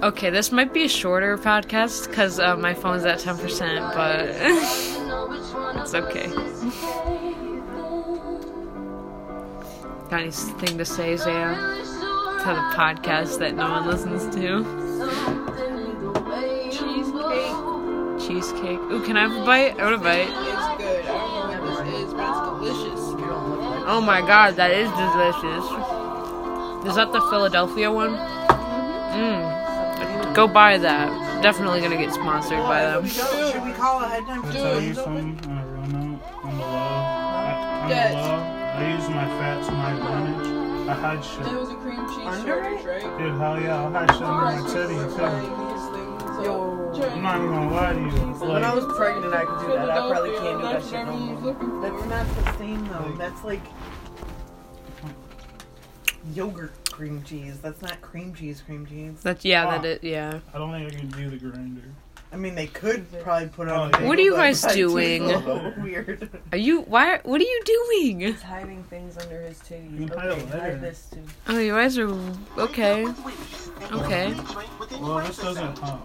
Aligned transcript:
Okay, 0.00 0.30
this 0.30 0.52
might 0.52 0.72
be 0.72 0.84
a 0.84 0.88
shorter 0.88 1.36
podcast 1.36 2.06
because 2.06 2.38
uh, 2.38 2.56
my 2.56 2.72
phone's 2.72 3.04
at 3.04 3.18
10%, 3.18 3.94
but 3.96 4.28
it's 5.82 5.92
okay. 5.92 6.28
Got 10.08 10.20
anything 10.20 10.78
to 10.78 10.84
say, 10.84 11.16
Zaya? 11.16 11.52
To 11.56 12.44
the 12.46 12.62
podcast 12.76 13.40
that 13.40 13.56
no 13.56 13.68
one 13.68 13.88
listens 13.88 14.32
to? 14.36 14.62
Cheesecake. 16.70 17.56
Cheesecake. 18.24 18.78
Ooh, 18.92 19.02
can 19.04 19.16
I 19.16 19.22
have 19.26 19.32
a 19.32 19.44
bite? 19.44 19.80
I 19.80 19.82
want 19.82 19.96
a 19.96 19.98
bite. 19.98 20.28
It's 20.28 20.78
good. 20.78 21.06
I 21.06 21.08
don't 21.08 21.50
know 21.50 21.72
what 21.72 21.84
this 21.84 21.94
is, 21.94 22.14
but 22.14 22.30
it's 22.30 22.40
delicious. 22.46 23.00
Oh 23.90 24.00
my 24.00 24.20
god, 24.20 24.54
that 24.54 24.70
is 24.70 24.88
delicious. 24.90 25.64
Is 26.88 26.94
that 26.94 27.12
the 27.12 27.20
Philadelphia 27.22 27.90
one? 27.90 28.10
Mmm. 28.14 29.67
Go 30.34 30.46
buy 30.46 30.78
that. 30.78 31.42
Definitely 31.42 31.80
gonna 31.80 31.96
get 31.96 32.12
sponsored 32.12 32.58
by 32.58 32.82
them. 32.82 33.06
Should 33.06 33.64
we 33.64 33.72
call 33.72 34.02
ahead 34.02 34.26
time? 34.26 34.42
Can 34.42 34.50
I 34.50 34.54
tell 34.54 34.80
you 34.80 34.94
something 34.94 35.40
on 35.50 35.58
a 35.58 35.66
real 35.66 35.86
note? 35.86 36.20
On 36.44 36.56
the 36.56 36.62
low. 36.62 36.66
I, 36.66 37.80
on 37.82 37.88
Yes. 37.90 38.12
the 38.14 38.20
low, 38.20 38.38
I 38.38 38.94
use 38.94 39.08
my 39.08 39.26
fat 39.38 39.64
to 39.66 39.72
my 39.72 39.92
advantage. 39.92 40.88
I 40.88 40.94
hide 40.94 41.24
shit. 41.24 41.42
That 41.44 41.60
was 41.60 41.70
a 41.70 41.74
cream 41.74 42.08
cheese 42.08 42.26
Under 42.26 42.46
shortage, 42.46 42.86
right? 42.86 43.18
Dude, 43.18 43.34
hell 43.38 43.60
yeah, 43.60 43.82
I'll 43.82 43.92
hide 43.92 44.10
shit 44.12 44.22
under 44.22 44.62
my 44.62 44.68
titty 44.72 44.94
too. 45.16 46.44
Yo. 46.44 46.74
I'm 47.12 47.22
not 47.22 47.36
even 47.36 47.50
gonna 47.50 47.74
lie 47.74 47.92
to 47.92 48.00
you. 48.00 48.50
When 48.52 48.64
I 48.64 48.74
was 48.74 48.84
pregnant, 48.96 49.34
I 49.34 49.44
could 49.44 49.60
do 49.60 49.72
that. 49.74 49.90
I 49.90 50.10
probably 50.10 50.30
can't 50.38 50.60
do 50.60 50.68
that 50.68 50.82
shit 50.82 51.06
no 51.06 51.16
more. 51.16 51.52
more. 51.54 51.82
That's 51.82 52.04
not 52.08 52.26
the 52.36 52.58
same 52.58 52.88
though. 52.88 53.14
That's 53.18 53.44
like 53.44 53.62
yogurt 56.34 56.72
cream 56.98 57.22
cheese. 57.22 57.60
That's 57.60 57.80
not 57.80 58.00
cream 58.02 58.34
cheese 58.34 58.60
cream 58.60 58.84
cheese. 58.84 59.20
That's 59.22 59.44
yeah, 59.44 59.64
that 59.78 59.84
is 59.84 60.02
yeah. 60.02 60.40
I 60.52 60.58
don't 60.58 60.72
think 60.72 60.92
I 60.92 60.96
can 60.98 61.08
do 61.10 61.30
the 61.30 61.36
grinder. 61.36 61.82
I 62.30 62.36
mean, 62.36 62.54
they 62.56 62.66
could 62.66 63.06
probably 63.22 63.48
put 63.48 63.68
it 63.68 63.70
oh, 63.70 63.82
on. 63.82 63.90
Oh, 63.94 63.98
a 63.98 64.02
yeah. 64.02 64.08
What 64.08 64.18
are 64.18 64.22
you 64.22 64.32
bagel, 64.32 64.44
guys 64.44 64.60
but 64.62 64.68
it's 64.76 64.76
doing? 64.76 65.28
so 65.28 65.74
Weird. 65.78 66.28
Are 66.52 66.58
you 66.58 66.80
why? 66.82 67.20
What 67.22 67.40
are 67.40 67.44
you 67.44 67.62
doing? 67.64 68.20
He's 68.20 68.42
hiding 68.42 68.82
things 68.84 69.16
under 69.16 69.40
his 69.42 69.58
titties. 69.60 69.96
Can 69.96 70.08
hide 70.08 70.26
a 70.26 70.32
Okay, 70.32 70.44
letter. 70.46 70.60
hide 70.60 70.80
this 70.80 71.10
too. 71.14 71.22
Oh, 71.46 71.58
you 71.58 71.72
guys 71.72 71.98
are 71.98 72.08
okay. 72.58 73.06
Okay. 73.92 74.34
Well, 75.00 75.20
this 75.20 75.38
doesn't. 75.38 75.78
Oh. 75.84 76.02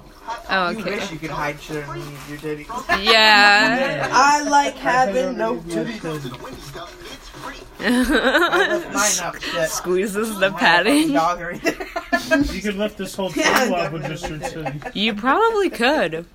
Oh, 0.50 0.70
You 0.70 0.80
okay. 0.80 0.95
wish 0.95 1.12
you 1.12 1.17
could 1.20 1.32
hide 1.32 1.60
shit 1.60 1.84
underneath 1.84 2.30
your 2.30 2.38
titties. 2.38 3.04
Yeah. 3.04 4.08
I 4.14 4.44
like 4.48 4.76
having 4.76 5.38
no 5.38 5.58
titties. 5.58 7.03
Squeezes 9.67 10.39
the 10.39 10.50
Mine 10.52 10.59
padding. 10.59 11.12
Dog 11.14 11.39
right 11.42 11.62
there. 11.62 11.73
You 12.53 12.62
could 12.62 12.76
lift 12.76 12.98
this 12.98 13.14
whole 13.16 13.31
Yeah, 13.36 13.59
table 13.66 13.76
up 13.76 13.92
with 13.92 14.06
just 14.08 14.30
your 14.30 14.39
titty. 14.39 14.80
You 15.00 15.14
probably 15.14 15.70
could. 15.70 16.26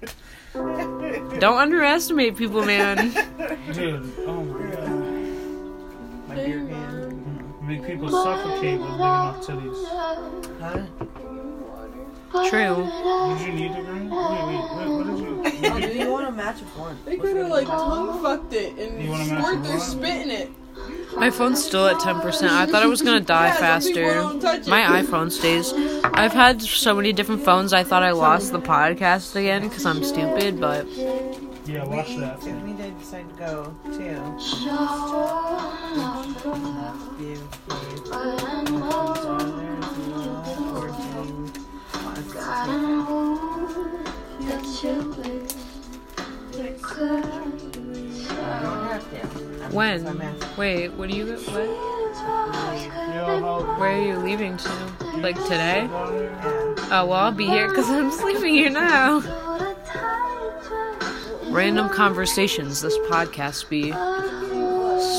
Don't 0.55 1.59
underestimate 1.59 2.37
people, 2.37 2.63
man. 2.65 2.97
Dude, 3.73 4.13
oh 4.27 4.43
my 4.43 4.71
god. 4.71 4.89
My 6.29 6.35
beer 6.35 6.59
can. 6.67 6.69
Mm-hmm. 6.77 7.69
Make 7.69 7.87
people 7.87 8.09
suffocate 8.11 8.79
with 8.81 8.89
big 8.89 8.95
enough 8.97 9.47
titties. 9.47 9.89
Huh? 10.61 10.87
True. 12.51 12.77
Did 13.39 13.47
you 13.47 13.53
need 13.55 13.73
the 13.75 13.81
grinder? 13.83 14.15
Wait, 14.15 14.43
wait, 14.45 14.63
wait, 14.77 14.89
what 14.91 15.07
did 15.07 15.19
you. 15.19 15.43
Oh, 15.45 15.77
you 15.77 15.81
do 15.81 15.87
did- 15.89 15.97
you 15.97 16.11
want 16.11 16.27
to 16.27 16.33
match 16.33 16.61
a 16.61 16.65
porn? 16.67 16.99
They 17.07 17.17
could 17.17 17.37
have 17.37 17.49
like 17.49 17.67
tongue 17.67 18.23
fucked 18.23 18.53
it 18.53 18.79
and 18.79 19.03
You 19.03 19.15
squirt 19.25 19.63
their 19.63 19.73
one? 19.73 19.81
spit 19.81 20.23
in 20.27 20.31
it. 20.31 20.51
My 21.17 21.31
phone's 21.31 21.65
still 21.65 21.87
at 21.87 21.97
10%. 21.97 22.49
I 22.51 22.67
thought 22.67 22.83
it 22.83 22.89
was 22.89 23.03
gonna 23.03 23.21
die 23.21 23.49
Yeah, 23.49 23.79
some 23.79 23.83
people 23.93 24.03
faster. 24.05 24.15
don't 24.15 24.41
touch 24.41 24.61
it. 24.61 24.69
My 24.69 24.83
iPhone 25.03 25.31
stays. 25.33 25.73
I've 26.05 26.33
had 26.33 26.63
so 26.63 26.95
many 26.95 27.13
different 27.13 27.45
phones, 27.45 27.73
I 27.73 27.83
thought 27.85 28.03
I 28.03 28.13
lost 28.13 28.53
the 28.53 28.61
podcast 28.61 29.35
again 29.37 29.69
because 29.69 29.85
I'm 29.87 30.05
stupid, 30.05 30.61
but 30.61 30.87
Yeah, 31.67 31.85
watch 31.85 32.17
that. 32.17 32.39
If 32.47 32.63
we 32.63 32.73
did 32.73 32.99
decide 32.99 33.29
to 33.29 33.35
go 33.37 33.75
too. 33.93 34.19
When? 49.79 50.05
Wait, 50.57 50.89
what 50.95 51.09
do 51.09 51.17
you 51.17 51.37
what? 51.37 51.69
Where 53.79 53.93
are 53.93 54.03
you 54.03 54.17
leaving 54.17 54.57
to? 54.57 54.69
Like 55.19 55.37
today? 55.45 55.89
Oh, 56.91 57.07
well, 57.09 57.13
I'll 57.13 57.31
be 57.31 57.47
here 57.47 57.69
because 57.69 57.89
I'm 57.89 58.11
sleeping 58.11 58.55
here 58.55 58.71
now. 58.71 59.21
Random 61.45 61.89
conversations. 61.91 62.81
This 62.81 62.99
podcast 63.09 63.69
be 63.69 63.93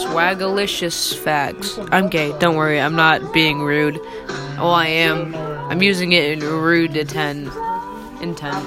swagalicious 0.04 1.18
facts. 1.18 1.80
I'm 1.94 2.10
gay. 2.10 2.38
Don't 2.40 2.58
worry. 2.58 2.82
I'm 2.82 2.98
not 2.98 3.34
being 3.34 3.62
rude. 3.62 3.98
Oh, 4.60 4.72
I 4.72 4.88
am. 4.88 5.34
I'm 5.70 5.82
using 5.82 6.12
it 6.12 6.34
in 6.34 6.42
rude 6.42 6.96
to 6.96 7.06
ten. 7.06 7.50
Intent. 8.22 8.66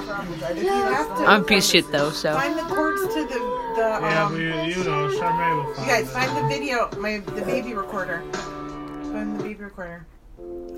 I'm 1.27 1.41
a 1.41 1.43
piece 1.43 1.65
of 1.65 1.71
shit 1.71 1.91
though. 1.91 2.09
So 2.09 2.33
Find 2.33 2.57
the 2.57 2.63
cords 2.63 3.13
to 3.13 3.25
the 3.25 3.62
the 3.75 3.81
Yeah, 4.01 4.25
um. 4.25 4.31
but 4.33 4.39
you, 4.39 4.47
you 4.77 4.83
know, 4.83 5.07
Charmaine 5.09 5.65
will 5.75 5.83
You 5.83 5.89
guys 5.89 6.03
it. 6.03 6.07
find 6.09 6.37
the 6.37 6.47
video, 6.47 6.89
my 6.99 7.17
the 7.19 7.41
baby 7.41 7.73
recorder. 7.73 8.21
Find 8.31 9.39
the 9.39 9.43
baby 9.43 9.63
recorder, 9.63 10.05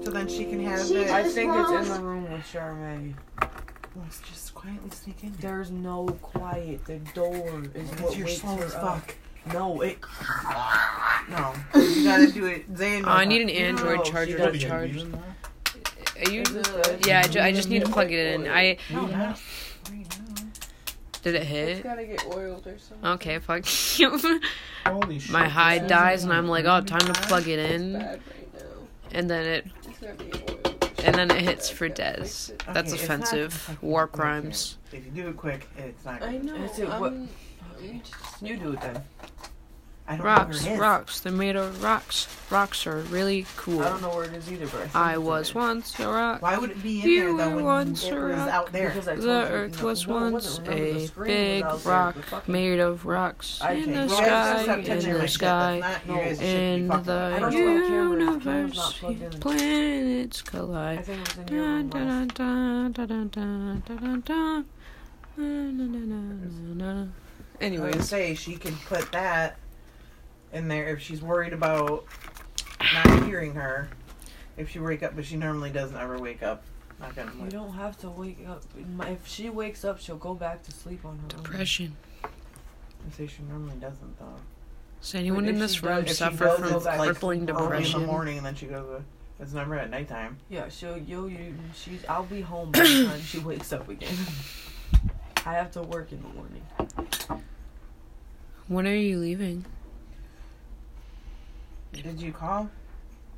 so 0.04 0.12
then 0.12 0.28
she 0.28 0.46
can 0.46 0.64
have 0.66 0.90
it. 0.92 1.10
I 1.10 1.24
think 1.24 1.54
it's 1.56 1.70
in 1.88 1.94
the 1.94 2.00
room 2.02 2.32
with 2.32 2.42
Charmaine. 2.44 3.14
Let's 3.96 4.20
just 4.22 4.54
quietly 4.54 4.90
sneak 4.92 5.24
in. 5.24 5.34
There's 5.40 5.72
no 5.72 6.06
quiet. 6.22 6.84
The 6.86 6.98
door 7.14 7.62
is 7.74 7.90
Because 7.90 8.02
what 8.02 8.18
you're 8.18 8.26
wakes 8.28 8.42
slow 8.42 8.58
her 8.58 8.66
as 8.66 8.76
up. 8.76 9.00
fuck. 9.00 9.16
No, 9.54 9.80
it. 9.82 10.00
No, 11.30 11.54
you 11.80 12.04
gotta 12.04 12.32
do 12.32 12.46
it. 12.48 12.74
Zayn. 12.74 13.04
Oh, 13.06 13.10
I 13.12 13.26
need 13.26 13.42
an 13.42 13.50
Android 13.50 14.06
she 14.06 14.12
charger 14.12 14.38
What, 14.40 14.52
to 14.54 14.58
you 14.58 14.64
got 14.68 14.70
charge. 14.70 14.92
bees 14.94 15.04
in? 15.04 15.14
Are 16.28 16.32
you? 16.32 16.42
Is 16.42 16.54
this 16.54 16.68
good? 16.68 17.06
Yeah, 17.06 17.22
I, 17.24 17.28
ju- 17.28 17.40
I 17.40 17.52
just 17.52 17.70
need 17.70 17.84
to 17.86 17.90
plug 17.92 18.12
it 18.12 18.34
in. 18.34 18.48
I 18.48 18.78
No, 18.92 19.02
not 19.02 19.10
right 19.12 19.18
now. 19.20 19.36
Did 21.26 21.34
it 21.36 21.42
It's 21.42 21.50
hit? 21.50 21.84
gotta 21.84 22.06
get 22.06 22.24
oiled 22.28 22.68
or 22.68 22.78
something. 22.78 23.08
Okay, 23.14 23.40
fuck 23.40 23.66
you. 24.00 24.40
Holy 24.86 25.18
shit. 25.20 25.32
My 25.32 25.48
hide 25.48 25.88
dies, 25.88 26.24
and 26.24 26.32
I'm 26.32 26.48
like, 26.48 26.66
oh, 26.66 26.82
time 26.82 27.00
to 27.02 27.14
plug 27.14 27.48
it 27.48 27.58
in, 27.72 27.96
right 27.96 28.22
and 29.12 29.28
then 29.30 29.46
it 29.46 29.66
It's 29.88 29.98
gotta 30.00 30.14
be 30.24 30.32
oiled. 30.34 30.92
and 31.04 31.16
then 31.16 31.32
it 31.32 31.42
hits 31.42 31.68
for 31.70 31.90
Gotta 31.90 32.18
Des. 32.22 32.22
That's 32.22 32.94
Okay, 32.94 33.02
it's 33.02 33.10
not 33.10 33.22
offensive. 33.22 33.78
War 33.82 34.08
crimes. 34.08 34.78
If 34.92 35.04
you 35.06 35.12
do 35.24 35.30
it 35.30 35.38
quick, 35.38 35.68
it's 35.78 36.06
not. 36.06 36.22
I 36.22 36.38
know. 36.38 36.56
Is 36.64 36.78
it 36.78 36.88
what- 36.90 37.12
I'm- 37.14 37.30
I'm 37.82 38.02
just- 38.02 38.42
You 38.42 38.58
do 38.58 38.74
it 38.74 38.82
then. 38.82 39.04
I 40.08 40.18
don't 40.18 40.26
Rocks, 40.28 40.60
know 40.62 40.66
where 40.66 40.72
it 40.72 40.76
is. 40.76 40.80
rocks. 40.80 41.20
They're 41.22 41.32
made 41.32 41.56
of 41.56 41.82
rocks. 41.84 42.28
Rocks 42.52 42.86
are 42.86 42.98
really 43.10 43.48
cool. 43.58 43.82
I 43.82 43.90
don't 43.90 44.04
know 44.04 44.10
where 44.10 44.26
it 44.26 44.34
is 44.34 44.52
either, 44.52 44.68
but 44.68 44.76
I, 44.76 44.82
think 44.84 44.96
I 44.96 45.12
it's 45.14 45.20
was 45.22 45.50
in 45.50 45.54
there. 45.56 45.64
once 45.64 46.00
a 46.00 46.08
rock. 46.08 46.42
Why 46.44 46.58
would 46.60 46.70
it 46.70 46.84
be 46.84 47.02
in 47.02 47.10
You 47.10 47.36
there 47.38 47.50
though 47.50 47.50
were 47.50 47.56
when 47.56 47.64
once 47.66 48.04
it 48.06 48.14
a 48.14 48.16
was 48.20 48.36
rock. 48.38 48.50
out 48.50 48.72
there? 48.72 48.90
Because 48.90 49.08
I 49.08 49.16
The 49.16 49.24
you, 49.24 49.30
earth 49.32 49.80
no, 49.82 49.86
was 49.88 50.08
no, 50.08 50.16
it 50.18 50.22
once 50.22 50.34
wasn't. 50.46 50.66
The 50.68 50.74
a 50.98 51.08
screen 51.08 51.28
big 51.28 51.64
was 51.64 51.74
out 51.74 51.84
there. 51.84 51.94
rock 51.94 52.16
The 52.16 52.22
fucking- 52.22 52.52
made 52.54 52.80
of 52.80 53.06
rocks 53.08 53.60
I 53.64 53.72
in 53.72 53.86
take- 53.86 53.94
the 53.96 54.06
Well, 54.06 54.20
You 54.20 54.26
guys 54.26 54.66
just 54.66 54.66
sky, 54.66 54.76
in 54.76 54.84
the 55.00 55.20
shit. 55.22 55.30
sky, 55.32 55.80
That's 55.82 56.06
not, 56.08 56.16
you 56.16 56.22
No, 56.22 56.28
guys 56.30 56.38
should 56.38 56.46
in 56.48 56.88
the 56.88 56.94
I 56.94 57.40
don't 57.40 57.42
know, 57.42 57.72
I. 57.74 57.80
The 58.30 58.40
camera's 58.46 59.02
universe. 59.02 59.38
Planets 59.40 60.42
collide. 60.44 61.06
Anyways, 67.62 68.08
say 68.10 68.36
she 68.36 68.56
can 68.58 68.76
put 68.88 69.12
that 69.12 69.58
in 70.56 70.68
there 70.70 70.88
if 70.88 71.02
she's 71.02 71.22
worried 71.22 71.54
about 71.54 72.06
not 72.94 73.24
hearing 73.26 73.54
her. 73.54 73.90
If 74.58 74.70
she 74.70 74.80
wake 74.80 75.04
up, 75.04 75.16
but 75.16 75.26
she 75.26 75.36
normally 75.36 75.70
doesn't 75.70 75.98
ever 75.98 76.18
wake 76.18 76.42
up. 76.42 76.64
Not 77.00 77.14
gonna. 77.16 77.32
You 77.44 77.50
don't 77.50 77.74
have 77.74 77.98
to 78.00 78.10
wake 78.10 78.40
up. 78.48 78.64
If 79.02 79.28
she 79.28 79.50
wakes 79.50 79.84
up, 79.84 80.00
she'll 80.00 80.16
go 80.16 80.34
back 80.34 80.64
to 80.64 80.72
sleep 80.72 81.04
on 81.04 81.18
her 81.18 81.24
own. 81.38 81.44
depression. 81.44 81.96
I 82.24 83.12
say 83.16 83.28
she 83.28 83.44
normally 83.44 83.76
doesn't 83.76 84.18
though. 84.18 84.36
Does 85.02 85.14
anyone 85.14 85.46
in 85.46 85.60
this 85.60 85.84
room 85.84 86.04
does- 86.04 86.04
If 86.04 86.10
she 86.10 86.14
suffer 86.16 86.46
does, 86.46 86.60
from 86.60 86.74
it's 86.78 86.86
like 86.86 87.00
crippling 87.00 87.50
early 87.50 87.86
in 87.86 87.92
the 87.92 88.00
morning, 88.00 88.38
and 88.38 88.46
then 88.46 88.56
she 88.56 88.66
goes. 88.68 88.86
To, 89.00 89.04
it's 89.44 89.52
never 89.52 89.76
at 89.76 89.90
nighttime. 89.90 90.38
Yeah, 90.50 90.70
she'll 90.70 90.98
yo 90.98 91.28
you 91.28 91.54
she's 91.76 92.06
I'll 92.08 92.24
be 92.24 92.40
home 92.40 92.72
by 92.72 92.80
the 92.80 93.06
time 93.08 93.22
she 93.22 93.40
wakes 93.40 93.74
up 93.74 93.90
again. 93.90 94.16
I 95.46 95.54
have 95.54 95.72
to 95.72 95.82
work 95.82 96.14
in 96.14 96.22
the 96.24 96.30
morning. 96.30 97.44
When 98.70 98.88
are 98.88 98.96
you 98.96 99.20
leaving? 99.20 99.66
Did 102.04 102.22
you 102.22 102.32
call? 102.32 102.70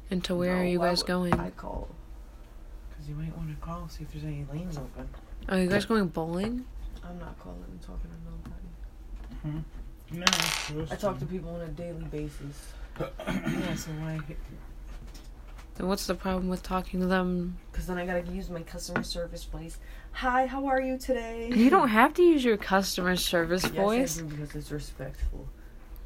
And 0.10 0.24
to 0.26 0.36
where 0.36 0.56
No, 0.56 0.62
are 0.62 0.66
you 0.66 0.80
guys 0.80 1.00
would- 1.02 1.08
going? 1.08 1.34
I 1.34 1.50
call. 1.52 1.88
Because 2.90 3.10
you 3.10 3.16
might 3.16 3.36
want 3.36 3.50
to 3.50 3.56
call 3.66 3.88
see 3.90 4.04
if 4.04 4.12
there's 4.12 4.24
any 4.26 4.46
lanes 4.52 4.78
open. 4.78 5.08
Are 5.50 5.58
you 5.60 5.68
guys 5.68 5.86
going 5.86 6.08
bowling? 6.08 6.66
I'm 7.04 7.20
not 7.20 7.38
calling 7.40 7.64
and 7.70 7.82
talking 7.82 8.10
to 8.10 9.50
nobody. 9.50 9.64
Hmm. 9.64 9.64
No, 10.10 10.86
I 10.92 10.96
talk 10.96 11.20
to 11.20 11.26
people 11.26 11.50
on 11.56 11.62
a 11.62 11.68
daily 11.68 12.04
basis. 12.06 12.74
yeah. 13.00 13.76
So 13.76 13.92
why? 13.92 14.20
Then 15.76 15.88
what's 15.88 16.08
the 16.08 16.16
problem 16.16 16.48
with 16.48 16.64
talking 16.64 17.00
to 17.02 17.06
them? 17.06 17.58
Because 17.72 17.88
then 17.88 17.98
I 17.98 18.06
gotta 18.06 18.32
use 18.32 18.50
my 18.50 18.64
customer 18.64 19.04
service 19.04 19.44
voice. 19.44 19.78
Hi, 20.14 20.48
how 20.48 20.66
are 20.66 20.82
you 20.82 20.98
today? 20.98 21.52
You 21.54 21.70
don't 21.70 21.90
have 21.90 22.14
to 22.16 22.24
use 22.24 22.44
your 22.44 22.58
customer 22.58 23.16
service 23.16 23.64
Yes, 23.64 23.74
voice. 23.74 24.18
I 24.18 24.22
do 24.22 24.28
because 24.30 24.56
it's 24.56 24.72
respectful. 24.72 25.48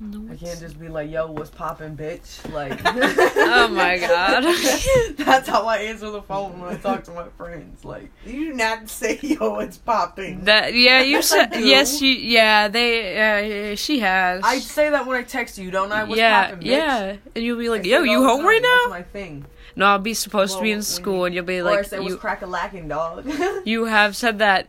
No, 0.04 0.34
I 0.34 0.36
can't 0.36 0.60
just 0.60 0.80
be 0.80 0.88
like, 0.90 1.12
"Yo, 1.12 1.32
what's 1.32 1.52
popping, 1.52 1.96
bitch?" 1.96 2.52
Like, 2.52 2.82
Oh 2.86 3.68
my 3.68 4.00
god. 4.08 4.42
That's 5.18 5.48
how 5.48 5.68
I 5.68 5.78
answer 5.78 6.10
the 6.10 6.24
phone 6.24 6.60
when 6.60 6.74
I 6.74 6.78
talk 6.78 7.04
to 7.04 7.12
my 7.12 7.28
friends. 7.38 7.86
Like, 7.86 8.10
You 8.26 8.48
do 8.48 8.54
not 8.54 8.90
say, 8.90 9.20
yo, 9.22 9.60
it's 9.60 9.78
popping. 9.78 10.46
That 10.46 10.74
yeah, 10.74 11.02
you 11.02 11.22
said 11.22 11.50
yes. 11.56 12.02
You 12.02 12.14
yeah. 12.14 12.68
They 12.68 13.74
uh, 13.74 13.76
she 13.76 14.00
has. 14.00 14.42
I 14.44 14.58
say 14.58 14.90
that 14.90 15.06
when 15.06 15.18
I 15.18 15.24
text 15.24 15.60
you, 15.60 15.70
don't 15.70 15.92
I? 15.92 16.04
What's 16.04 16.18
yeah 16.18 16.46
poppin', 16.46 16.60
bitch? 16.62 16.66
yeah, 16.66 17.18
and 17.36 17.44
you'll 17.44 17.60
be 17.60 17.70
like, 17.70 17.84
say 17.84 17.90
"Yo, 17.92 18.02
you 18.02 18.18
all 18.18 18.22
the 18.24 18.28
home 18.30 18.46
right 18.46 18.62
now?" 18.62 18.78
That's 18.90 18.90
my 18.90 19.04
thing. 19.04 19.46
No, 19.76 19.86
I'll 19.86 20.00
be 20.00 20.16
supposed 20.16 20.58
to 20.58 20.64
be 20.64 20.72
in 20.72 20.82
school, 20.82 21.20
you- 21.20 21.26
and 21.26 21.36
you'll 21.36 21.46
be 21.46 21.60
or 21.60 21.68
I 21.70 21.76
like, 21.76 21.86
say, 21.86 22.04
"You 22.04 22.18
crack 22.18 22.42
a 22.42 22.48
lacking, 22.48 22.88
dog?" 22.88 23.32
you 23.66 23.86
have 23.86 24.16
said 24.16 24.40
that." 24.40 24.68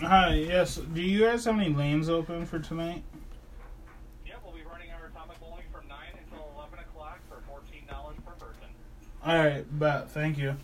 Hi, 0.00 0.34
yes. 0.34 0.76
Do 0.76 1.02
you 1.02 1.26
guys 1.26 1.44
have 1.44 1.56
any 1.58 1.68
lanes 1.74 2.08
open 2.08 2.46
for 2.46 2.58
tonight? 2.58 3.02
Yep, 4.26 4.40
we'll 4.44 4.52
be 4.54 4.60
running 4.70 4.88
our 4.90 5.06
atomic 5.06 5.38
bowling 5.40 5.62
from 5.72 5.86
9 5.88 5.96
until 6.20 6.44
11 6.56 6.78
o'clock 6.80 7.20
for 7.28 7.36
$14 8.34 8.38
per 8.38 8.46
person. 8.46 9.26
Alright, 9.26 9.78
but 9.78 10.10
Thank 10.10 10.38
you. 10.38 10.56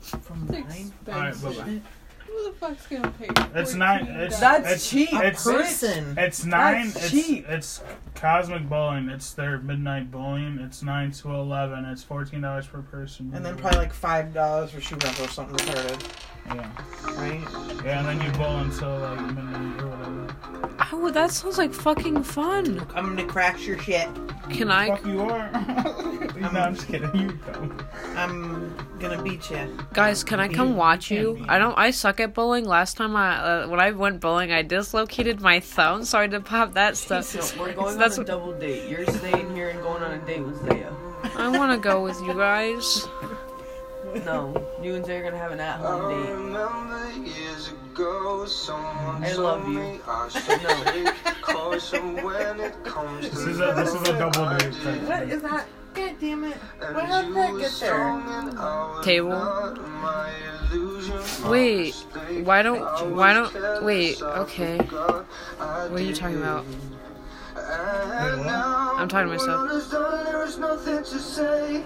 From 0.00 0.46
Thanks. 0.46 0.74
nine? 0.74 0.92
Alright, 1.08 1.42
bye 1.42 1.52
bye. 1.52 1.80
Who 2.26 2.44
the 2.44 2.52
fuck's 2.56 2.86
gonna 2.86 3.10
pay? 3.18 3.28
It's 3.60 3.74
not. 3.74 4.00
14? 4.02 4.20
It's 4.20 4.38
That's 4.38 4.70
it's, 4.72 4.88
cheap. 4.90 5.12
A 5.12 5.26
It's. 5.26 5.46
It's 5.46 6.44
nine. 6.44 6.86
That's 6.92 6.96
it's 6.96 7.10
cheap. 7.10 7.44
it's 7.48 7.82
Cosmic 8.14 8.68
Bowling. 8.68 9.08
It's 9.08 9.32
their 9.32 9.58
midnight 9.58 10.12
bowling. 10.12 10.58
It's 10.60 10.82
nine 10.82 11.10
to 11.10 11.34
eleven. 11.34 11.84
It's 11.86 12.04
fourteen 12.04 12.40
dollars 12.42 12.68
per 12.68 12.82
person. 12.82 13.32
And 13.34 13.44
then 13.44 13.56
probably 13.56 13.80
like 13.80 13.92
five 13.92 14.32
dollars 14.32 14.70
for 14.70 14.80
shoe 14.80 14.94
rental 15.02 15.24
or 15.24 15.28
something 15.28 15.56
retarded, 15.56 16.02
yeah, 16.46 17.20
right? 17.20 17.84
yeah. 17.84 17.98
And 17.98 18.20
then 18.20 18.24
you 18.24 18.38
bowl 18.38 18.58
until 18.58 18.96
like 19.00 19.20
midnight 19.34 19.82
or 19.82 19.88
whatever. 19.88 20.36
Oh, 20.92 21.10
that 21.10 21.32
sounds 21.32 21.58
like 21.58 21.72
fucking 21.74 22.22
fun. 22.22 22.86
I'm 22.94 23.06
gonna 23.16 23.26
crash 23.26 23.66
your 23.66 23.78
shit. 23.78 24.08
Can 24.52 24.70
I, 24.70 24.88
Fuck 24.88 25.06
you 25.06 25.20
are. 25.22 25.50
no, 26.40 26.48
I'm 26.60 26.74
just 26.74 26.88
kidding. 26.88 27.14
You 27.14 27.32
go. 27.52 27.70
I'm 28.16 28.74
gonna 28.98 29.22
beat 29.22 29.50
you. 29.50 29.78
guys? 29.92 30.24
Can 30.24 30.40
I 30.40 30.48
come 30.48 30.76
watch 30.76 31.10
you? 31.10 31.44
I 31.48 31.58
don't. 31.58 31.76
I 31.78 31.90
suck 31.90 32.20
at 32.20 32.34
bowling. 32.34 32.64
Last 32.64 32.96
time 32.96 33.14
I 33.16 33.36
uh, 33.36 33.68
when 33.68 33.80
I 33.80 33.90
went 33.92 34.20
bowling, 34.20 34.52
I 34.52 34.62
dislocated 34.62 35.40
my 35.40 35.60
thumb. 35.60 36.04
So 36.04 36.18
I 36.18 36.22
had 36.22 36.30
to 36.32 36.40
pop 36.40 36.74
that 36.74 36.96
stuff. 36.96 37.24
So 37.24 37.60
we're 37.60 37.72
going 37.74 37.98
That's 37.98 38.18
on 38.18 38.24
a 38.24 38.26
double 38.26 38.52
date. 38.58 38.88
You're 38.88 39.06
staying 39.06 39.54
here 39.54 39.68
and 39.70 39.80
going 39.82 40.02
on 40.02 40.12
a 40.12 40.18
date 40.26 40.40
with 40.40 40.58
Zaya. 40.66 40.92
I 41.36 41.48
want 41.56 41.72
to 41.72 41.78
go 41.88 42.02
with 42.02 42.20
you 42.22 42.34
guys. 42.34 43.06
No, 44.24 44.54
you 44.82 44.94
and 44.94 45.04
Zaya 45.06 45.20
are 45.20 45.22
gonna 45.22 45.38
have 45.38 45.52
an 45.52 45.60
at-home 45.60 46.24
date. 46.24 46.32
remember 46.32 47.12
years 47.28 47.68
ago, 47.68 48.44
someone 48.46 49.22
I 49.24 49.32
love 49.34 49.68
you. 49.68 50.00
told 50.04 50.32
me 51.54 51.60
I 51.60 51.78
should 51.78 51.90
take 51.90 52.16
caution 52.16 52.24
when 52.24 52.60
it 52.60 52.84
comes 52.84 53.28
to 53.28 53.34
This 53.34 53.46
is 53.46 53.60
a 53.60 53.72
this 53.76 53.94
is 53.94 54.08
a 54.08 54.18
double 54.18 54.58
date. 54.58 54.74
thing. 54.74 55.06
What 55.06 55.22
is 55.24 55.42
that? 55.42 55.66
God 55.92 56.14
damn 56.20 56.44
it! 56.44 56.56
And 56.80 56.94
What 56.94 57.04
how 57.06 57.22
did 57.22 57.34
that 57.34 57.50
get 57.52 57.58
there? 57.60 57.68
strong 57.70 58.22
and 58.28 58.58
I 58.58 58.86
was 58.96 59.04
Table. 59.04 59.28
not. 59.30 59.80
My 59.90 60.30
illusion, 60.72 61.16
my 61.42 61.50
Wait, 61.50 61.94
why 62.44 62.62
don't- 62.62 63.16
why 63.16 63.32
don't- 63.32 63.82
wait, 63.84 64.22
okay. 64.22 64.76
What 64.78 65.26
are 65.92 66.00
you 66.00 66.14
talking 66.14 66.36
about? 66.38 66.64
And 67.56 68.38
what? 68.38 68.46
now 68.46 68.79
I'm 69.00 69.08
talking 69.08 69.28
to 69.28 69.32
myself. 69.38 69.62
when 69.62 69.70
all 69.70 69.76
is 69.78 69.88
done, 69.88 70.24
there 70.26 70.44
is 70.44 70.58
nothing 70.58 70.98
to 70.98 71.18
say. 71.18 71.82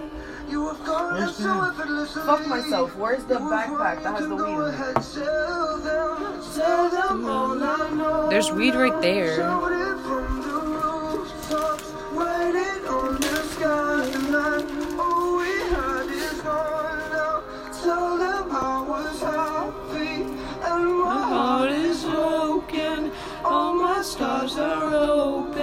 You 0.49 0.67
have 0.67 0.85
gone 0.85 1.13
Where's 1.13 1.37
so 1.37 1.61
effortlessly. 1.63 2.21
Fuck 2.23 2.45
myself. 2.45 2.95
Where's 2.97 3.23
the 3.23 3.35
backpack 3.35 4.03
that 4.03 4.19
has 4.19 4.27
the 4.27 4.35
weed 4.35 4.43
in 4.43 4.73
it? 4.83 5.01
Tell 5.13 5.77
them, 5.77 6.43
tell 6.53 6.89
them 6.89 7.25
all 7.25 7.63
I 7.63 7.89
know. 7.91 8.29
There's 8.29 8.51
weed 8.51 8.75
right 8.75 9.01
there. 9.01 9.37
Shout 9.37 9.71
it 9.71 9.97
from 10.03 10.41
the 10.41 10.59
rooftops, 10.59 11.93
write 12.11 12.55
it 12.55 12.85
on 12.85 13.15
the 13.15 13.43
skyline. 13.53 14.99
All 14.99 15.37
we 15.37 15.53
had 15.71 16.07
is 16.09 16.41
gone 16.41 17.11
now. 17.13 17.43
Tell 17.81 18.17
them 18.17 18.51
I 18.51 18.85
was 18.89 19.21
happy 19.21 20.23
and 20.67 20.99
my 20.99 21.21
heart 21.29 21.71
is 21.71 22.03
broken. 22.03 23.11
All 23.45 23.73
my 23.73 24.01
stars 24.01 24.57
are 24.57 24.93
open. 24.93 25.54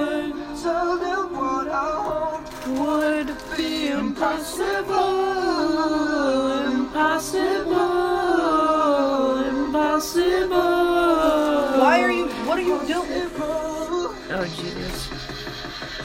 Impossible. 4.23 5.33
Impossible. 6.71 7.73
Impossible. 9.49 10.59
Why 11.83 12.01
are 12.03 12.13
you? 12.13 12.29
What 12.47 12.59
are 12.59 12.63
you 12.63 12.79
doing? 12.87 13.09
Oh 14.35 14.45
Jesus. 14.45 15.09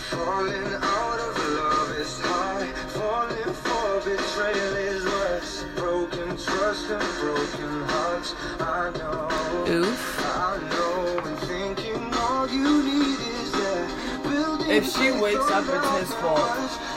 Falling 0.10 0.74
out 0.82 1.20
of 1.20 1.38
love 1.60 1.92
is 1.98 2.20
hard. 2.22 2.68
Falling 2.98 3.54
for 3.54 4.02
betrayal 4.02 4.76
is 4.76 5.06
worse. 5.06 5.66
Broken 5.76 6.30
trust 6.38 6.90
and 6.90 7.08
broken 7.22 7.84
hearts. 7.94 8.34
I 8.60 8.92
know. 8.98 9.30
Oof. 9.70 10.26
I 10.26 10.58
know. 10.72 11.20
And 11.24 11.40
thinking 11.40 12.14
all 12.16 12.50
you 12.50 12.84
need 12.84 13.20
is 13.20 13.52
that. 13.52 14.08
If 14.70 14.86
she 14.92 15.12
wakes 15.12 15.50
up, 15.52 15.66
it's 15.68 16.00
his 16.00 16.14
fault. 16.16 16.97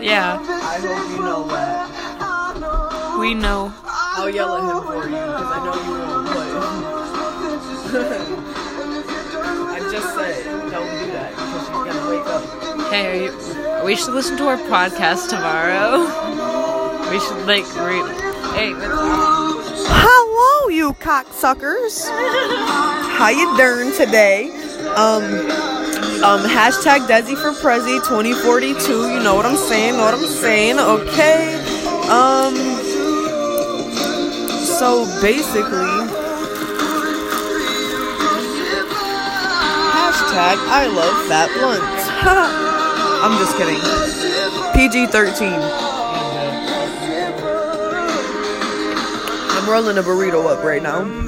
Yeah. 0.00 0.38
I 0.40 0.78
hope 0.80 1.10
you 1.10 1.18
know 1.24 1.46
that. 1.48 3.18
We 3.18 3.34
know. 3.34 3.72
I'll 3.84 4.30
yell 4.30 4.56
at 4.56 4.62
him 4.62 4.82
for 4.86 5.04
you 5.04 5.10
because 5.10 5.50
I 5.52 5.58
know 5.64 5.74
you 5.82 5.92
won't. 5.98 6.26
But 6.28 6.48
I 9.74 9.78
just 9.90 10.14
said, 10.14 10.44
don't 10.70 10.90
do 11.00 11.06
that 11.12 11.30
because 11.30 11.60
she's 11.60 11.70
gonna 11.70 12.10
wake 12.10 12.26
up. 12.26 12.42
Hey, 12.92 13.04
are 13.06 13.16
you, 13.24 13.84
we 13.84 13.96
should 13.96 14.14
listen 14.14 14.36
to 14.38 14.46
our 14.46 14.56
podcast 14.58 15.30
tomorrow. 15.30 16.06
We 17.10 17.18
should 17.20 17.46
like 17.46 17.64
read. 17.76 18.06
Hey, 18.54 18.74
what's 18.74 19.86
Hello, 19.88 20.68
you 20.68 20.92
cocksuckers. 20.94 22.06
How 22.08 23.28
you 23.30 23.56
doing 23.56 23.92
today? 23.92 24.50
Um, 24.94 25.22
um, 26.22 26.40
hashtag 26.42 27.06
Desi 27.06 27.36
for 27.36 27.52
Prezi 27.52 27.98
2042. 28.04 29.12
You 29.12 29.22
know 29.22 29.34
what 29.34 29.46
I'm 29.46 29.56
saying? 29.56 29.96
Know 29.96 30.04
what 30.04 30.14
I'm 30.14 30.26
saying? 30.26 30.78
Okay. 30.78 31.54
Um, 32.10 32.54
so 34.64 35.06
basically, 35.20 35.94
hashtag 39.94 40.56
I 40.68 40.86
love 40.86 41.26
fat 41.28 41.50
blunts. 41.58 42.08
I'm 43.22 43.38
just 43.38 43.56
kidding. 43.56 43.80
PG 44.74 45.06
13. 45.12 45.52
I'm 49.50 49.68
rolling 49.70 49.98
a 49.98 50.02
burrito 50.02 50.46
up 50.46 50.64
right 50.64 50.82
now. 50.82 51.27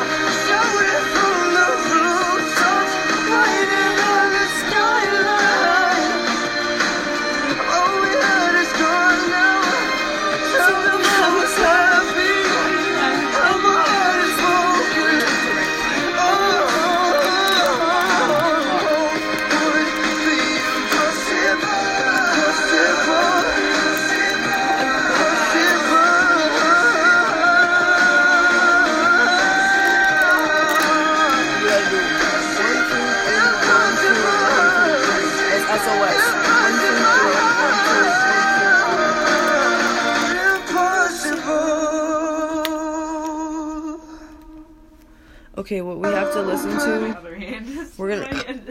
Okay, 45.57 45.81
what 45.81 45.99
we 45.99 46.09
have 46.09 46.33
to 46.33 46.41
listen 46.41 46.71
to. 46.71 47.87
We're 47.97 48.09
gonna. 48.09 48.61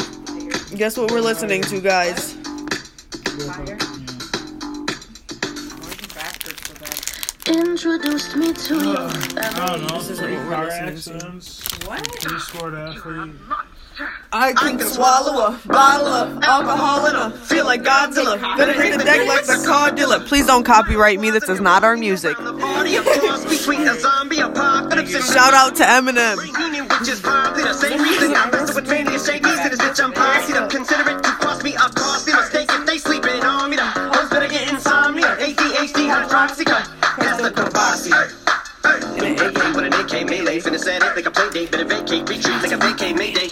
Guess 0.76 0.98
what 0.98 1.10
we're 1.10 1.20
listening 1.20 1.62
to, 1.62 1.80
guys? 1.80 2.39
Introduced 7.82 8.36
me 8.36 8.52
to 8.52 8.74
your 8.74 8.96
uh, 8.98 9.10
I 9.40 9.66
don't 9.68 9.88
know. 9.88 9.96
isn't 9.96 10.20
what 10.20 10.54
car 10.54 10.66
listening 10.66 10.84
to. 10.84 10.92
accidents. 10.92 11.86
What? 11.86 12.06
Three 12.20 12.38
sport 12.38 12.74
athlete. 12.74 13.32
I 14.32 14.52
can 14.52 14.78
swallow 14.80 15.46
a 15.46 15.58
bottle 15.66 16.08
of 16.08 16.42
alcohol 16.42 17.06
in 17.06 17.16
a 17.16 17.30
feel 17.30 17.64
like 17.64 17.82
Godzilla. 17.82 18.38
Better 18.58 18.74
hit 18.74 18.98
the 18.98 19.04
deck 19.04 19.26
like 19.26 19.46
the 19.46 19.64
car 19.66 19.90
dealer. 19.92 20.20
Please 20.20 20.46
don't 20.46 20.64
copyright 20.64 21.20
me. 21.20 21.30
This 21.30 21.48
is 21.48 21.62
not 21.62 21.82
our 21.82 21.96
music. 21.96 22.36
Shout 22.36 22.52
out 25.54 25.74
to 25.76 25.84
Eminem. 25.84 26.36
Which 27.00 27.08
is 27.08 27.20
probably 27.20 27.62
the 27.62 27.72
same 27.72 28.02
reason 28.02 28.34
I'm 28.34 28.50
messing 28.50 28.76
with 28.76 28.88
mania 28.88 29.18
shakies 29.18 29.62
to 29.62 29.70
this 29.70 29.80
bitch 29.80 30.04
I'm 30.04 30.12
posse 30.12 30.52
them. 30.52 30.68
Consider 30.68 31.08
it 31.10 31.22
to 31.22 31.30
cost 31.40 31.64
me 31.64 31.74
a 31.74 31.88
costly 31.96 32.34
mistake 32.34 32.68
if 32.70 32.84
they 32.86 32.98
sleeping 32.98 33.42
on 33.42 33.70
me. 33.70 33.76
The 33.76 33.84
hoes 33.84 34.28
better 34.28 34.48
get 34.48 34.70
insomnia. 34.70 35.34
ADHD 35.40 36.10
hydroxycut. 36.12 36.79
A 42.90 42.96
vacate 42.96 43.16
mayday. 43.16 43.48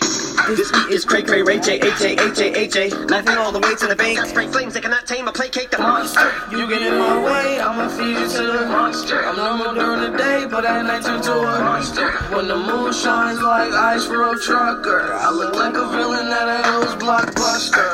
This 0.57 0.71
beat 0.73 0.89
is 0.91 1.05
cray 1.05 1.23
cray, 1.23 1.43
Ray 1.43 1.61
J, 1.61 1.81
H 1.81 2.01
A, 2.01 2.13
H 2.13 2.39
A, 2.39 2.59
H 2.59 2.77
A, 2.77 2.89
laughing 3.07 3.37
all 3.37 3.53
the 3.53 3.61
way 3.61 3.75
to 3.75 3.87
the 3.87 3.97
bank. 3.97 4.19
Got 4.19 4.29
Spray 4.29 4.47
flames 4.47 4.75
that 4.75 4.83
cannot 4.83 5.07
tame 5.07 5.29
or 5.29 5.33
placate 5.33 5.71
the 5.71 5.79
monster. 5.79 6.33
You 6.51 6.67
get 6.69 6.83
in 6.83 6.99
my 6.99 7.23
way, 7.23 7.61
I'ma 7.61 7.89
feed 7.89 8.17
you 8.17 8.29
to 8.29 8.59
the 8.59 8.67
monster. 8.67 9.25
I'm 9.25 9.37
normal 9.37 9.75
during 9.75 10.11
the 10.11 10.17
day, 10.17 10.47
but 10.49 10.65
at 10.65 10.83
night 10.83 11.05
turn 11.05 11.21
to 11.23 11.33
a 11.33 11.61
monster. 11.61 12.11
When 12.35 12.49
the 12.49 12.57
moon 12.57 12.93
shines 12.93 13.41
like 13.41 13.73
ice 13.73 14.07
road 14.07 14.39
trucker, 14.41 15.13
I 15.13 15.31
look 15.31 15.55
like 15.55 15.75
a 15.75 15.87
villain 15.91 16.29
at 16.29 16.49
a 16.49 16.59
Hills 16.71 16.95
blockbuster. 16.97 17.88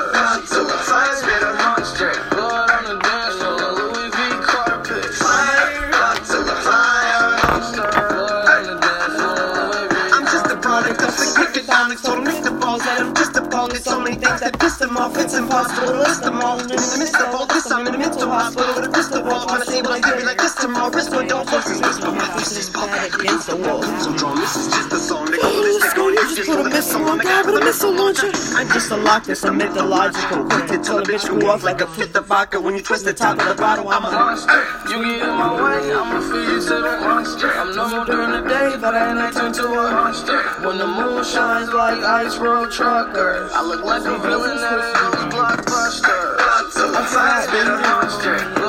Off. 15.05 15.19
It's 15.19 15.35
impossible 15.35 15.87
to 15.89 15.99
list 15.99 16.23
them 16.23 16.41
all. 16.41 16.59
In 16.61 16.69
the 16.69 16.97
midst 16.99 17.17
of 17.17 17.35
all 17.35 17.47
this, 17.47 17.71
I'm 17.71 17.87
in 17.87 17.95
a 17.95 17.99
mental 17.99 18.29
hospital 18.29 18.75
with 18.75 18.89
a 18.89 18.93
crystal 18.93 19.23
ball 19.23 19.51
on 19.51 19.61
the 19.61 19.67
table. 19.67 19.93
I 19.93 20.01
give 20.01 20.17
me 20.17 20.25
like 20.25 20.39
this 20.39 20.55
tomorrow. 20.55 20.91
Wristward 20.91 21.29
don't 21.29 21.47
me. 21.47 22.27
This 22.39 22.57
is 22.57 22.71
bad 22.71 23.15
against 23.15 23.49
the 23.49 23.57
wall. 23.57 23.83
So 23.83 24.17
drawn, 24.17 24.37
this 24.37 24.57
is 24.57 24.67
just 24.69 24.93
a 24.93 24.99
song. 24.99 25.44
Put 26.45 26.61
a 26.61 26.65
missile 26.65 27.05
on 27.09 27.19
guy 27.19 27.43
with 27.43 27.57
a 27.57 27.65
missile 27.65 27.93
launcher. 27.93 28.31
I'm 28.55 28.69
just 28.69 28.91
a 28.91 28.97
lock 28.97 29.25
that's 29.25 29.45
a 29.45 29.53
mythological. 29.53 30.45
Quick 30.45 30.67
to 30.69 30.79
tell 30.79 30.99
a 30.99 31.03
bitch 31.03 31.25
go 31.41 31.51
off 31.51 31.63
like 31.63 31.81
a 31.81 31.87
fifth 31.87 32.15
of 32.17 32.27
vodka. 32.27 32.61
When 32.61 32.77
you 32.77 32.83
twist 32.83 33.05
the 33.05 33.15
top 33.15 33.39
of 33.39 33.49
the 33.49 33.55
bottle, 33.55 33.89
I'm 33.89 34.05
a 34.05 34.11
monster. 34.11 34.61
You 34.91 35.03
get 35.03 35.29
in 35.29 35.35
my 35.35 35.53
way, 35.57 35.93
I'ma 35.93 36.21
feed 36.21 36.63
to 36.69 36.75
the 36.85 36.99
monster. 37.01 37.51
I'm 37.53 37.75
normal 37.75 38.05
during 38.05 38.31
the 38.31 38.49
day, 38.49 38.77
but 38.81 38.95
at 38.95 39.15
night 39.15 39.33
turn 39.33 39.53
to 39.53 39.67
a 39.67 39.91
monster. 39.91 40.39
When 40.67 40.79
the 40.79 40.87
moon 40.87 41.25
shines 41.25 41.73
like 41.73 41.99
ice 41.99 42.37
road 42.37 42.71
trucker, 42.71 43.49
I 43.53 43.63
look 43.63 43.85
like 43.85 44.05
a 44.05 44.19
villain 44.19 44.59
at 44.59 44.79
a 44.79 44.91
Hills 44.99 45.35
blockbuster. 45.35 46.37
I'm 46.77 47.05
fast, 47.07 47.51
been 47.51 47.67
a 47.67 47.79
monster. 47.79 48.64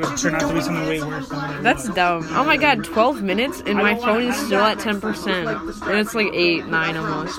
That 0.00 0.10
would 0.10 0.18
turn 0.18 0.34
out 0.34 0.40
to 0.48 0.54
be 0.54 0.60
something 0.60 0.86
way 0.86 1.02
worse 1.02 1.28
than 1.28 1.38
what 1.38 1.62
That's 1.62 1.88
dumb. 1.90 2.26
Oh 2.30 2.44
my 2.44 2.56
god, 2.56 2.84
12 2.84 3.22
minutes 3.22 3.62
and 3.66 3.78
my 3.78 3.94
phone 3.94 4.22
is 4.22 4.36
still 4.36 4.60
at 4.60 4.78
10%. 4.78 5.88
And 5.88 5.98
it's 5.98 6.14
like 6.14 6.32
8, 6.32 6.66
9 6.66 6.96
almost. 6.96 7.38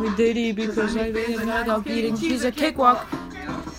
We 0.00 0.14
did 0.16 0.36
it 0.36 0.56
because 0.56 0.96
I 0.96 1.10
made 1.10 1.40
a 1.40 1.64
dog 1.64 1.86
eating. 1.86 2.16
She's 2.16 2.44
a 2.44 2.52
cakewalk. 2.52 3.06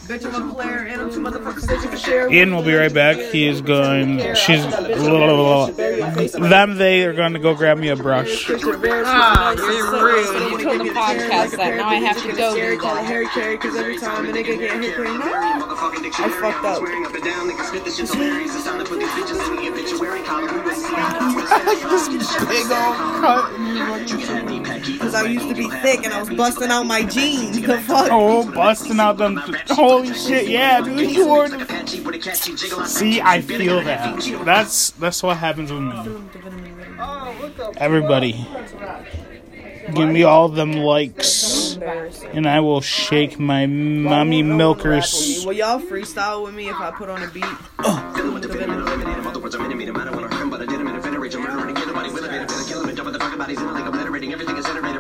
Bitch, 0.07 0.23
I'm 0.33 0.49
a 0.49 0.53
player 0.53 0.85
and 0.87 1.01
I'm 1.01 1.11
two 1.11 1.19
motherfuckers 1.19 1.67
bitching 1.67 1.89
for 1.89 1.97
share. 1.97 2.31
Ian 2.31 2.55
will 2.55 2.63
be 2.63 2.73
right 2.73 2.93
back. 2.93 3.17
He 3.17 3.45
is 3.45 3.59
going. 3.59 4.19
She's. 4.35 4.63
Them, 6.31 6.77
they 6.77 7.03
are 7.03 7.11
going 7.11 7.33
to 7.33 7.39
go 7.39 7.53
grab 7.53 7.77
me 7.77 7.89
a 7.89 7.95
brush. 7.97 8.49
Ah, 8.49 9.53
you're 9.53 10.01
rude. 10.01 10.51
You 10.51 10.59
told 10.63 10.79
the 10.79 10.91
podcast 10.91 11.57
that. 11.57 11.75
Now 11.75 11.89
I 11.89 11.95
have 11.95 12.21
to 12.21 12.31
go 12.31 12.55
do 12.55 12.77
that. 12.79 13.51
Because 13.51 13.75
every 13.75 13.97
time 13.97 14.25
a 14.25 14.29
nigga 14.31 14.57
get 14.57 14.81
hit, 14.81 14.95
I 16.19 16.29
fucked 16.39 16.63
up. 16.63 16.81
Big 24.47 24.63
Because 24.85 25.13
I 25.13 25.23
used 25.23 25.49
to 25.49 25.55
be 25.55 25.69
thick 25.69 26.05
and 26.05 26.13
I 26.13 26.19
was 26.19 26.29
busting 26.29 26.69
out 26.69 26.85
my 26.85 27.03
jeans. 27.03 27.61
The 27.61 27.79
fuck? 27.79 28.09
Oh, 28.11 28.49
busting 28.51 28.99
out 28.99 29.17
them. 29.17 29.37
Holy 29.67 30.13
shit, 30.13 30.47
yeah, 30.47 30.81
dude. 30.81 31.11
You 31.11 31.27
wore 31.27 31.49
them. 31.49 31.67
See, 32.85 33.21
I 33.21 33.41
feel 33.41 33.81
that. 33.83 34.21
That's 34.45 34.91
that's 34.91 35.23
what 35.23 35.37
happens 35.37 35.71
with 35.71 35.81
me. 35.81 36.21
Everybody, 37.77 38.47
give 39.93 40.09
me 40.09 40.23
all 40.23 40.49
them 40.49 40.73
likes, 40.73 41.77
and 42.33 42.47
I 42.47 42.59
will 42.59 42.81
shake 42.81 43.39
my 43.39 43.65
mommy 43.65 44.43
milkers. 44.43 45.45
Will 45.45 45.53
y'all 45.53 45.79
freestyle 45.79 46.43
with 46.43 46.55
me 46.55 46.69
if 46.69 46.75
I 46.79 46.91
put 46.91 47.09
on 47.09 47.23
a 47.23 47.27
beat? 47.29 47.43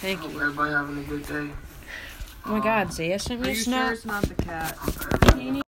Thank 0.00 0.22
you. 0.22 0.28
Everybody 0.40 0.72
having 0.72 0.98
a 0.98 1.02
good 1.02 1.26
day. 1.26 1.50
Oh 2.46 2.52
my 2.52 2.60
god, 2.60 2.86
um, 2.86 2.92
Zaya 2.92 3.18
sent 3.18 3.42
me 3.42 3.50
a 3.50 3.54
snap. 3.54 3.84
sure 3.84 3.92
it's 3.92 4.06
not 4.06 4.22
the 4.22 4.34
cat? 4.34 4.78